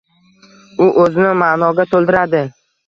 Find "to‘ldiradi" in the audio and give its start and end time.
1.95-2.45